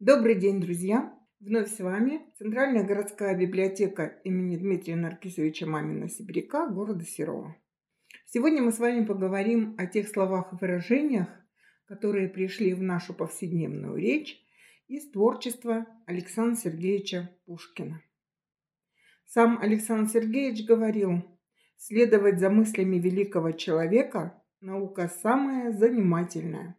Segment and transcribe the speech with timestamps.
[0.00, 1.12] Добрый день, друзья!
[1.38, 7.54] Вновь с вами Центральная городская библиотека имени Дмитрия Наркисовича Мамина Сибиряка города Серова.
[8.24, 11.28] Сегодня мы с вами поговорим о тех словах и выражениях,
[11.84, 14.40] которые пришли в нашу повседневную речь
[14.88, 18.00] из творчества Александра Сергеевича Пушкина.
[19.26, 21.22] Сам Александр Сергеевич говорил,
[21.76, 26.76] следовать за мыслями великого человека– наука самая занимательная.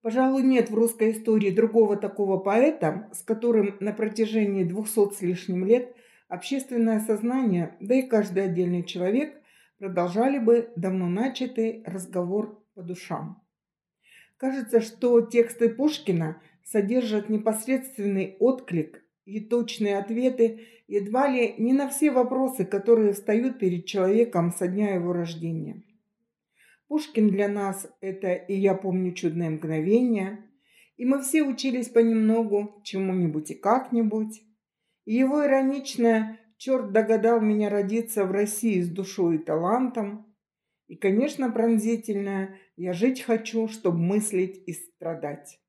[0.00, 5.64] Пожалуй, нет в русской истории другого такого поэта, с которым на протяжении двухсот с лишним
[5.64, 5.96] лет
[6.28, 9.42] общественное сознание, да и каждый отдельный человек
[9.78, 13.42] продолжали бы давно начатый разговор по душам.
[14.36, 22.10] Кажется, что тексты Пушкина содержат непосредственный отклик и точные ответы едва ли не на все
[22.10, 25.82] вопросы, которые встают перед человеком со дня его рождения.
[26.88, 30.44] Пушкин для нас– это «И я помню чудное мгновение»,
[30.96, 34.42] и мы все учились понемногу, чему-нибудь и как-нибудь.
[35.04, 40.26] И его ироничное «Черт догадал меня родиться в России с душой и талантом»,
[40.86, 45.60] и, конечно, пронзительное «Я жить хочу, чтобы мыслить и страдать».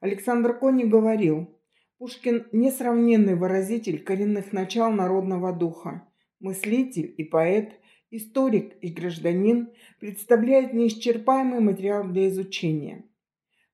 [0.00, 1.58] Александр Кони говорил,
[1.98, 11.60] Пушкин– несравненный выразитель коренных начал народного духа, мыслитель и поэт– историк и гражданин представляет неисчерпаемый
[11.60, 13.04] материал для изучения.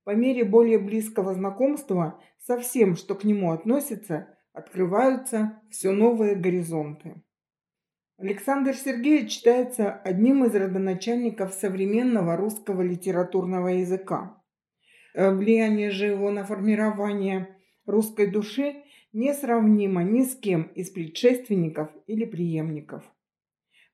[0.05, 7.23] По мере более близкого знакомства со всем, что к нему относится, открываются все новые горизонты.
[8.17, 14.41] Александр Сергеевич считается одним из родоначальников современного русского литературного языка.
[15.15, 22.25] Э, влияние же его на формирование русской души несравнимо ни с кем из предшественников или
[22.25, 23.05] преемников.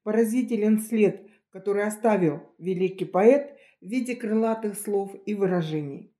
[0.02, 6.14] Поразителен след, который оставил великий поэт в виде крылатых слов и выражений.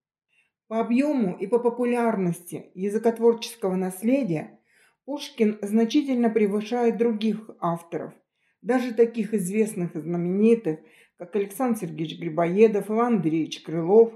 [0.68, 4.60] По объему и по популярности языкотворческого наследия
[5.06, 8.12] Пушкин значительно превышает других авторов,
[8.60, 10.78] даже таких известных и знаменитых,
[11.16, 14.12] как Александр Сергеевич Грибоедов, Иван Андреевич Крылов.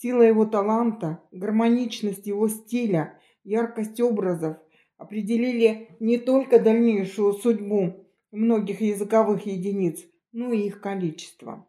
[0.00, 4.56] Сила его таланта, гармоничность его стиля, яркость образов
[4.96, 10.00] определили не только дальнейшую судьбу многих языковых единиц,
[10.32, 11.68] ну и их количество.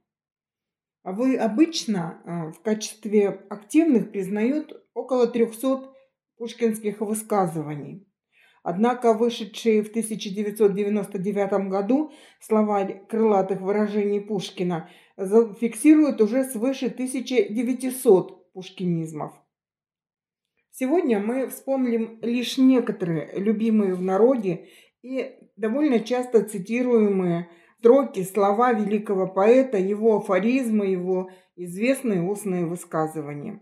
[1.03, 5.91] А вы обычно а, в качестве активных признают около 300
[6.37, 8.07] пушкинских высказываний.
[8.63, 19.33] Однако вышедшие в 1999 году словарь крылатых выражений Пушкина зафиксирует уже свыше 1900 пушкинизмов.
[20.71, 24.67] Сегодня мы вспомним лишь некоторые любимые в народе
[25.01, 27.49] и довольно часто цитируемые
[27.79, 33.59] строки, слова великого поэта, его афоризмы, его известные устные высказывания.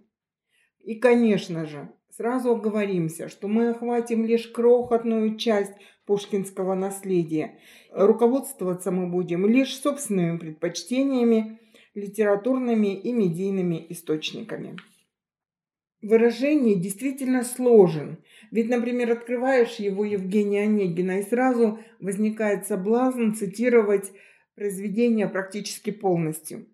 [0.79, 5.73] И, конечно же, сразу оговоримся, что мы охватим лишь крохотную часть
[6.05, 7.59] пушкинского наследия.
[7.91, 11.59] Руководствоваться мы будем лишь собственными предпочтениями,
[11.93, 14.77] литературными и медийными источниками
[16.01, 18.17] выражение действительно сложен.
[18.51, 24.11] Ведь, например, открываешь его Евгения Онегина, и сразу возникает соблазн цитировать
[24.55, 26.67] произведение практически полностью.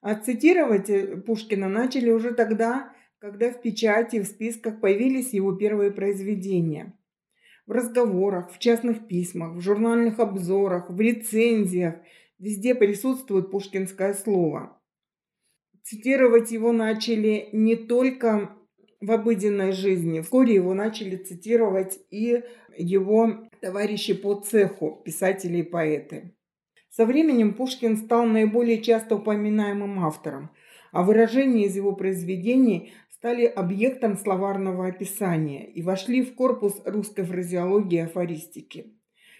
[0.00, 5.90] А цитировать э, Пушкина начали уже тогда, когда в печати, в списках появились его первые
[5.90, 6.98] произведения.
[7.66, 11.96] В разговорах, в частных письмах, в журнальных обзорах, в рецензиях
[12.38, 14.80] везде присутствует пушкинское слово.
[15.82, 18.56] Цитировать его начали не только
[19.00, 20.20] в обыденной жизни.
[20.20, 22.42] Вскоре его начали цитировать и
[22.76, 26.34] его товарищи по цеху, писатели и поэты.
[26.90, 30.50] Со временем Пушкин стал наиболее часто упоминаемым автором,
[30.92, 37.96] а выражения из его произведений стали объектом словарного описания и вошли в корпус русской фразеологии
[37.96, 38.92] и афористики.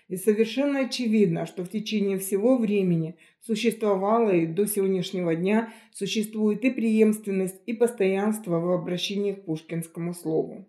[0.08, 6.70] И совершенно очевидно, что в течение всего времени существовало и до сегодняшнего дня существует и
[6.70, 10.66] преемственность, и постоянство в обращении к пушкинскому слову.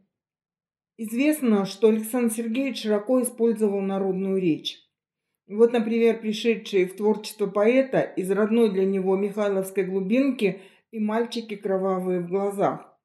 [0.97, 4.79] Известно, что Александр Сергеевич широко использовал народную речь.
[5.47, 10.59] Вот, например, пришедшие в творчество поэта из родной для него Михайловской глубинки
[10.91, 12.96] и «Мальчики кровавые в глазах»,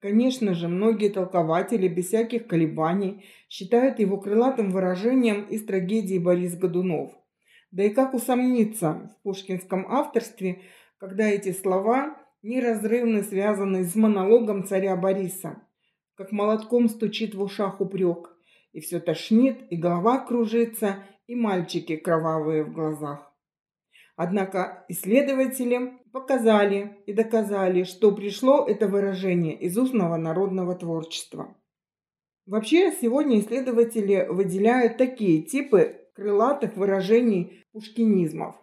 [0.00, 7.12] Конечно же, многие толкователи без всяких колебаний считают его крылатым выражением из трагедии Борис Годунов.
[7.70, 10.62] Да и как усомниться в пушкинском авторстве,
[10.98, 15.62] когда эти слова неразрывно связаны с монологом царя Бориса.
[16.14, 18.30] как молотком стучит в ушах упрек,
[18.72, 20.96] и все тошнит, и голова кружится,
[21.26, 23.35] и мальчики кровавые в глазах.
[24.16, 31.54] Однако исследователи показали и доказали, что пришло это выражение из устного народного творчества.
[32.46, 38.56] Вообще, сегодня исследователи выделяют такие типы крылатых выражений пушкинизмов.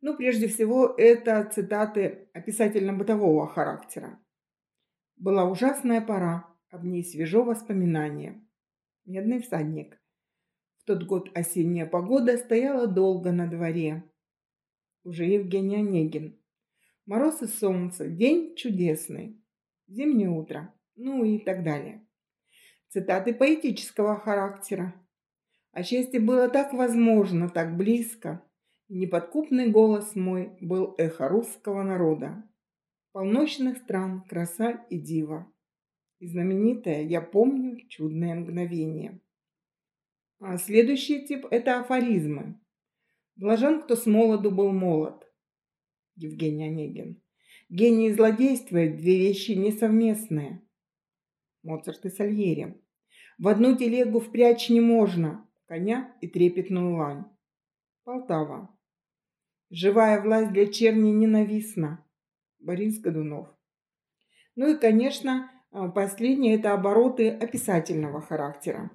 [0.00, 4.20] Ну, прежде всего, это цитаты описательно-бытового характера.
[5.16, 8.46] «Была ужасная пора, об ней свежо воспоминание.
[9.06, 10.00] Медный всадник.
[10.76, 14.04] В тот год осенняя погода стояла долго на дворе.
[15.04, 16.38] Уже Евгений Онегин.
[17.06, 19.42] Мороз и солнце, день чудесный.
[19.86, 20.74] Зимнее утро.
[20.96, 22.06] Ну и так далее.
[22.88, 24.94] Цитаты поэтического характера.
[25.72, 28.42] А счастье было так возможно, так близко.
[28.88, 32.42] Неподкупный голос мой был эхо русского народа.
[33.12, 35.50] Полночных стран, краса и дива
[36.18, 39.20] и знаменитое «Я помню чудное мгновение».
[40.40, 42.60] А следующий тип– это афоризмы.
[43.38, 45.24] Блажен, кто с молоду был молод.
[46.16, 47.22] Евгений Онегин.
[47.68, 48.12] Гений и
[48.96, 50.66] две вещи несовместные.
[51.62, 52.82] Моцарт и Сальери.
[53.38, 57.26] В одну телегу впрячь не можно коня и трепетную лань.
[58.02, 58.76] Полтава.
[59.70, 62.04] Живая власть для черни ненавистна.
[62.58, 63.54] Борис Годунов.
[64.56, 68.90] Ну и, конечно, а, последние– это обороты описательного характера.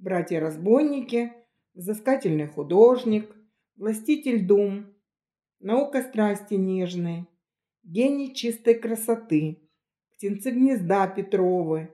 [0.00, 1.32] Братья-разбойники,
[1.74, 3.36] взыскательный художник,
[3.80, 4.94] властитель дум,
[5.58, 7.26] наука страсти нежной,
[7.82, 9.70] гений чистой красоты,
[10.10, 11.90] птенцы гнезда Петровы,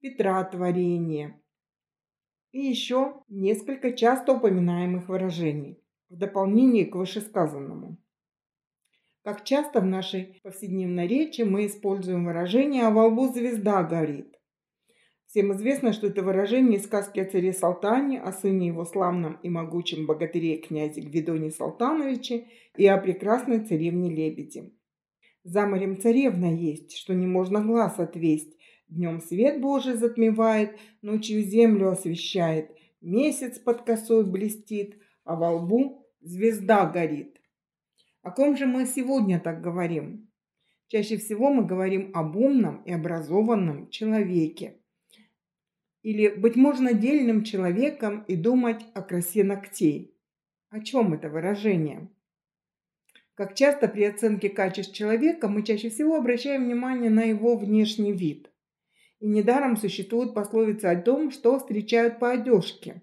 [0.00, 1.40] Петра творение.
[2.50, 7.98] И еще несколько часто упоминаемых выражений в дополнение к вышесказанному.
[9.22, 14.37] Как часто в нашей повседневной речи мы используем выражение «а во лбу звезда горит».
[15.28, 19.50] Всем известно, что это выражение из сказки о царе Салтане, о сыне его славном и
[19.50, 22.46] могучем богатыре князе Гвидоне Салтановиче
[22.78, 24.72] и о прекрасной царевне Лебеди.
[25.44, 28.56] За морем царевна есть, что не можно глаз отвесть.
[28.88, 32.70] Днем свет Божий затмевает, ночью землю освещает.
[33.02, 37.38] Месяц под косой блестит, а во лбу звезда горит.
[38.22, 40.30] О ком же мы сегодня так говорим?
[40.86, 44.77] Чаще всего мы говорим об умном и образованном человеке.
[46.02, 50.14] Или, быть можно, дельным человеком и думать о красе ногтей.
[50.70, 52.08] О чем это выражение?
[53.34, 58.50] Как часто при оценке качеств человека мы чаще всего обращаем внимание на его внешний вид.
[59.20, 63.02] И недаром существует пословица о том, что встречают по одежке.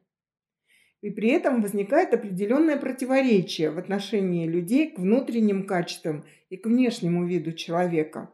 [1.02, 7.26] И при этом возникает определенное противоречие в отношении людей к внутренним качествам и к внешнему
[7.26, 8.30] виду человека.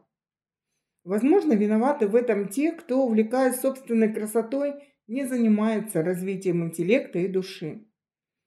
[1.04, 4.74] Возможно, виноваты в этом те, кто, увлекаясь собственной красотой,
[5.08, 7.86] не занимается развитием интеллекта и души.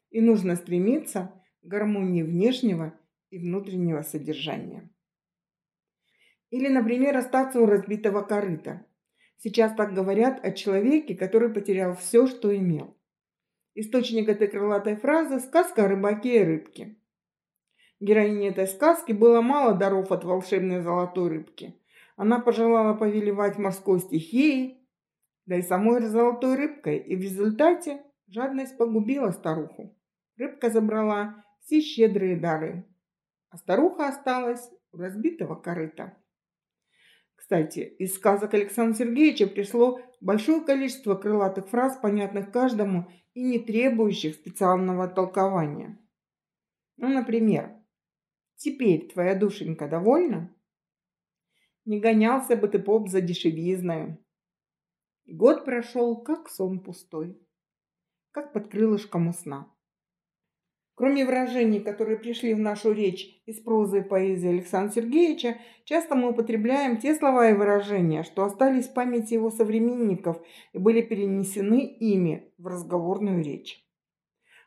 [0.09, 2.97] И нужно стремиться к гармонии внешнего
[3.29, 4.89] и внутреннего содержания.
[6.49, 8.85] Или, например, остаться у разбитого корыта.
[9.37, 12.97] Сейчас так говорят о человеке, который потерял все, что имел.
[13.73, 16.95] Источник этой крылатой фразы– сказка о рыбаке и рыбке.
[17.99, 21.75] Героине этой сказки было мало даров от волшебной золотой рыбки.
[22.15, 24.87] Она пожелала повелевать морской стихией,
[25.45, 29.97] да и самой золотой рыбкой, и в результате жадность погубила старуху.
[30.37, 32.85] Рыбка забрала все щедрые дары,
[33.49, 36.17] а старуха осталась у разбитого корыта.
[37.35, 44.35] Кстати, из сказок Александра Сергеевича пришло большое количество крылатых фраз, понятных каждому и не требующих
[44.35, 45.99] специального толкования.
[46.97, 47.71] Ну, например,
[48.55, 50.54] «Теперь твоя душенька довольна?»
[51.85, 54.17] «Не гонялся бы ты, поп, за дешевизною».
[55.27, 57.39] Год прошел, как сон пустой,
[58.31, 59.71] как под крылышком у сна.
[60.95, 66.29] Кроме выражений, которые пришли в нашу речь из прозы и поэзии Александра Сергеевича, часто мы
[66.29, 72.53] употребляем те слова и выражения, что остались в памяти его современников и были перенесены ими
[72.57, 73.85] в разговорную речь.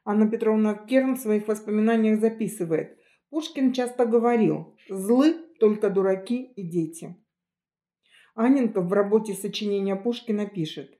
[0.04, 2.98] Анна Петровна Керн в своих воспоминаниях записывает,
[3.30, 7.16] Пушкин часто говорил «злы только дураки и дети».
[8.34, 10.98] Анненков в работе сочинения Пушкина пишет,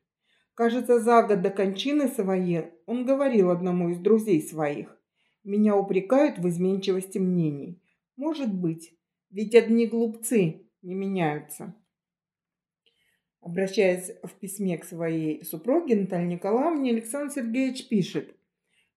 [0.59, 5.01] Кажется, за год до кончины своей он говорил одному из друзей своих,
[5.45, 7.81] меня упрекают в изменчивости мнений.
[8.17, 8.93] Может быть,
[9.31, 11.77] ведь одни глупцы не меняются.
[13.41, 18.35] Обращаясь в письме к своей супруге Наталье Николаевне, Александр Сергеевич пишет,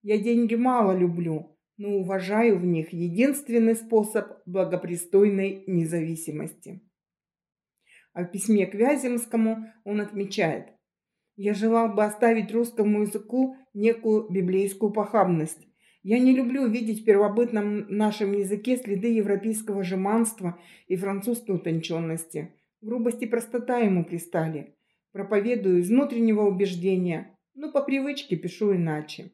[0.02, 6.82] «Я деньги мало люблю, но уважаю в них единственный способ благопристойной независимости».
[8.14, 10.68] А в письме к Вяземскому он отмечает
[11.36, 15.68] «Я желал бы оставить русскому языку некую библейскую похабность.
[16.04, 22.54] Я не люблю видеть в первобытном нашем языке следы европейского жеманства и французской утонченности.
[22.82, 24.76] Грубость и простота ему пристали.
[25.14, 29.32] Проповедую из внутреннего убеждения, но по привычке пишу иначе.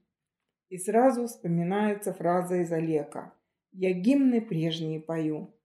[0.69, 3.33] И сразу вспоминается фраза из Олега
[3.71, 5.55] «Я гимны прежние пою».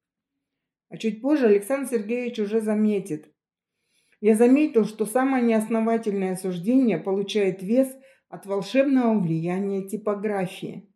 [0.88, 3.32] А чуть позже Александр Сергеевич уже заметит.
[4.20, 7.88] Я заметил, что самое неосновательное суждение получает вес
[8.28, 10.94] от волшебного влияния типографии.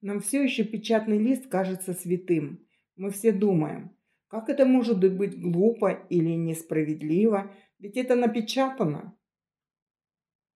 [0.00, 2.64] Нам все еще печатный лист кажется святым.
[2.94, 3.96] Мы все думаем,
[4.28, 9.18] как это может быть глупо или несправедливо, ведь это напечатано.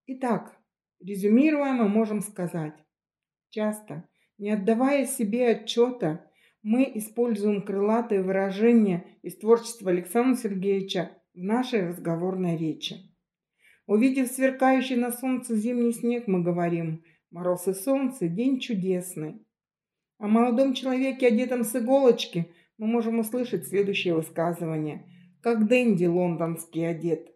[0.06, 0.56] Итак,
[1.00, 2.74] резюмируя, мы можем сказать,
[3.52, 6.26] часто, не отдавая себе отчета,
[6.62, 12.96] мы используем крылатые выражения из творчества Александра Сергеевича в нашей разговорной речи.
[13.86, 19.44] Увидев сверкающий на солнце зимний снег, мы говорим «Мороз и солнце, день чудесный».
[20.18, 25.04] О молодом человеке, одетом с иголочки, мы можем услышать следующее высказывание
[25.40, 27.28] «Как Дэнди лондонский одет».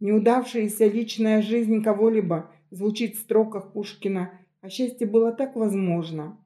[0.00, 6.38] Неудавшаяся личная жизнь кого-либо звучит в строках Пушкина, а счастье было так возможно.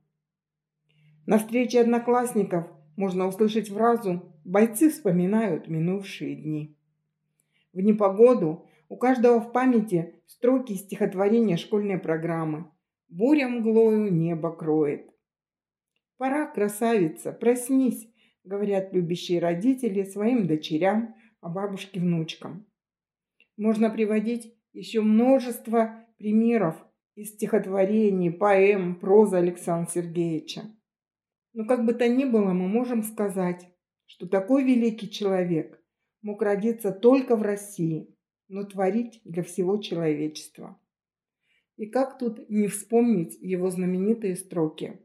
[1.27, 2.67] На встрече одноклассников
[2.97, 6.77] можно услышать фразу «бойцы вспоминают минувшие дни».
[7.73, 12.71] В непогоду у каждого в памяти строки стихотворения школьной программы
[13.09, 15.11] «Буря мглою небо кроет».
[16.17, 18.09] «Пора, красавица, проснись»,—
[18.45, 22.67] говорят любящие родители своим дочерям, а бабушке внучкам.
[23.57, 26.77] Можно приводить еще множество примеров
[27.15, 30.63] из стихотворений, поэм, прозы Александра Сергеевича.
[31.53, 33.69] Но как бы то ни было, мы можем сказать,
[34.07, 35.81] что такой великий человек
[36.23, 38.15] мог родиться только в России,
[38.49, 40.79] но творить для всего человечества.
[41.77, 45.01] И как тут не вспомнить его знаменитые строки?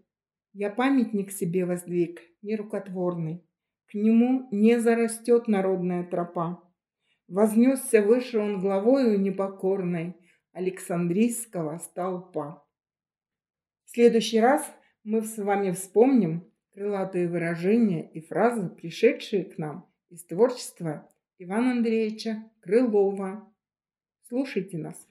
[0.54, 3.44] «Я памятник себе воздвиг, нерукотворный,
[3.92, 6.64] к нему не зарастет народная тропа.
[7.28, 10.16] Вознесся выше он главою непокорной
[10.54, 12.66] Александрийского столпа».
[13.86, 14.66] В следующий раз
[15.04, 22.44] мы с вами вспомним крылатые выражения и фразы, пришедшие к нам из творчества Ивана Андреевича
[22.62, 23.52] Крылова.
[24.28, 25.10] Слушайте нас.